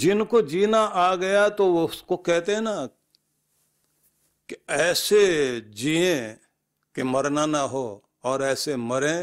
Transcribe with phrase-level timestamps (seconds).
[0.00, 2.86] जिनको जीना आ गया तो वो उसको कहते हैं ना
[4.48, 5.20] कि ऐसे
[5.60, 6.16] जिए
[6.94, 7.84] कि मरना ना हो
[8.24, 9.18] और ऐसे मरे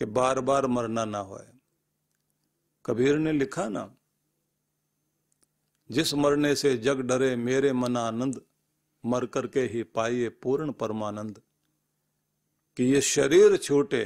[0.00, 1.38] कि बार बार मरना ना हो।
[2.84, 3.90] कबीर ने लिखा ना,
[5.90, 8.40] जिस मरने से जग डरे मेरे मन आनंद,
[9.04, 11.40] मर करके ही पाइए पूर्ण परमानंद।
[12.76, 14.04] कि ये शरीर छूटे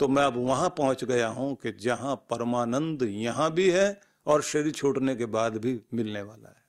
[0.00, 3.88] तो मैं अब वहाँ पहुँच गया हूँ कि जहाँ परमानंद यहाँ भी है
[4.28, 6.64] और शरीर छूटने के बाद भी मिलने वाला है।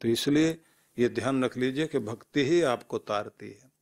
[0.00, 0.60] तो इसलिए
[0.98, 3.72] ये ध्यान रख लीजिए कि भक्ति ही आपको तारती है।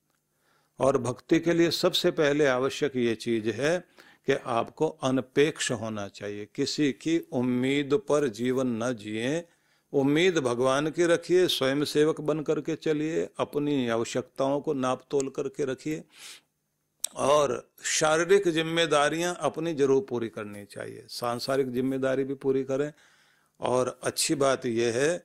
[0.80, 3.84] और भक्ति के लिए सबसे पहले आवश्यक ये चीज़ है
[4.26, 9.44] कि आपको अनपेक्ष होना चाहिए। किसी की उम्मीद पर जीवन न जिए।
[9.92, 15.64] उम्मीद भगवान की रखिए स्वयं सेवक बन करके चलिए, अपनी आवश्यकताओं को नाप तोल करके
[15.64, 16.04] रखिए।
[17.14, 22.92] और शारीरिक जिम्मेदारियाँ अपनी ज़रूर पूरी करनी चाहिए। सांसारिक ज़िम्मेदारी भी पूरी करें।
[23.60, 25.16] और अच्छी बात यह है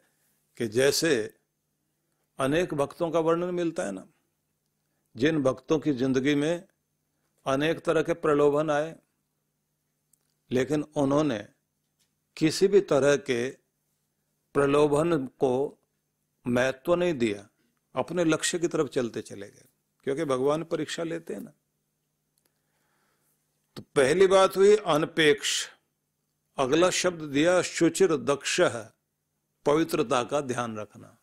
[0.58, 1.14] कि जैसे
[2.40, 4.06] अनेक भक्तों का वर्णन मिलता है ना,
[5.16, 6.64] जिन भक्तों की ज़िंदगी में
[7.46, 8.96] अनेक तरह के प्रलोभन आए,
[10.52, 11.40] लेकिन उन्होंने
[12.38, 13.50] किसी भी तरह के
[14.56, 15.78] प्रलोभन को
[16.46, 17.48] महत्व नहीं दिया,
[17.96, 19.68] अपने लक्ष्य की तरफ़ चलते चले गए,
[20.06, 21.54] क्योंकि भगवान परीक्षा लेते हैं ना।
[23.76, 25.70] तो पहली बात हुई अनपेक्ष।
[26.58, 28.62] अगला शब्द दिया शुचिर दक्ष,
[29.66, 31.18] पवित्रता का ध्यान रखना।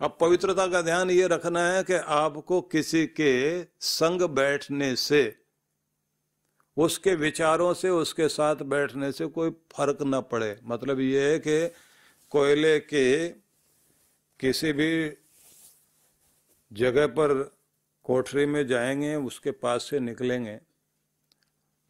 [0.00, 5.38] अब पवित्रता का ध्यान ये रखना है कि आपको किसी के संग बैठने से,
[6.76, 11.68] उसके विचारों से, उसके साथ बैठने से कोई फ़र्क न पड़े। मतलब ये है कि
[12.30, 13.28] कोयले के
[14.40, 15.12] किसी भी
[16.72, 17.52] जगह पर
[18.04, 20.60] कोठरी में जाएँगे, उसके पास से निकलेंगे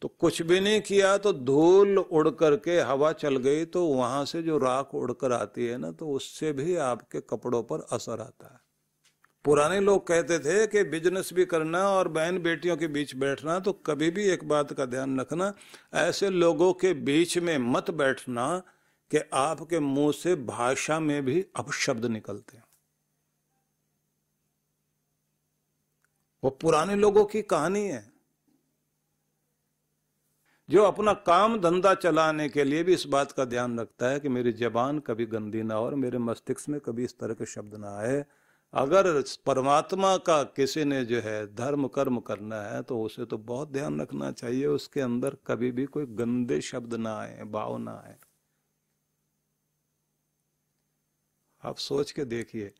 [0.03, 4.41] तो कुछ भी नहीं किया तो धूल उड़ करके हवा चल गई तो वहाँ से
[4.43, 8.59] जो राख उड़कर आती है ना तो उससे भी आपके कपड़ों पर असर आता है।
[9.45, 13.73] पुराने लोग कहते थे कि बिज़नेस भी करना और बहन बेटियों के बीच बैठना तो
[13.73, 15.53] कभी भी एक बात का ध्यान रखना,
[15.93, 18.57] ऐसे लोगों के बीच में मत बैठना
[19.11, 22.63] कि आपके मुँह से भाषा में भी अपशब्द निकलते हैं।
[26.43, 28.12] वो पुराने लोगों की कहानी है।
[30.69, 34.29] जो अपना काम धंधा चलाने के लिए भी इस बात का ध्यान रखता है कि
[34.29, 37.75] मेरी जबान कभी गंदी ना हो और मेरे मस्तिष्क में कभी इस तरह के शब्द
[37.75, 38.23] ना आए।
[38.73, 43.71] अगर परमात्मा का किसी ने जो है धर्म कर्म करना है तो उसे तो बहुत
[43.71, 48.15] ध्यान रखना चाहिए, उसके अंदर कभी भी कोई गंदे शब्द ना आए, भाव ना आए।
[51.63, 52.73] आप सोच के देखिए,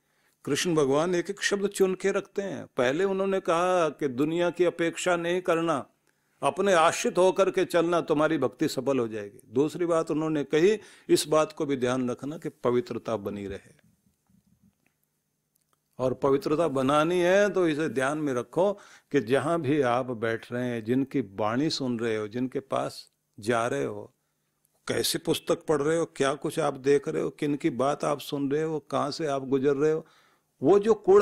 [0.46, 4.66] कृष्ण भगवान एक एक शब्द चुन के रखते हैं। पहले उन्होंने कहा कि दुनिया की
[4.66, 5.86] अपेक्षा नहीं करना।
[6.44, 11.28] अपने आश्रित होकर के चलना तुम्हारी भक्ति सफल हो जाएगी। दूसरी बात उन्होंने कही, इस
[11.28, 13.82] बात को भी ध्यान रखना कि पवित्रता बनी रहे।
[16.00, 18.72] और पवित्रता बनानी है तो इसे ध्यान में रखो
[19.12, 23.68] कि जहाँ भी आप बैठ रहे हैं, जिनकी वाणी सुन रहे हो, जिनके पास जा
[23.68, 24.14] रहे हो,
[24.88, 28.20] कैसी पुस्तक पढ़ रहे हो, क्या कुछ आप देख रहे हो, किन की बात आप
[28.20, 30.06] सुन रहे हो, कहाँ से आप गुजर रहे हो,
[30.62, 31.22] वो जो कूड़ा